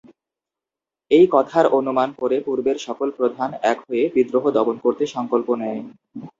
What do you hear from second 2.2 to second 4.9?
করে পূর্বের সকল প্রধান এক হয়ে বিদ্রোহ দমন